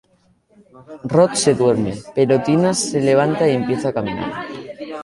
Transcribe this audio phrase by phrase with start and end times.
[1.15, 4.33] Rod se duerme, pero Tina se levanta y empieza a caminar.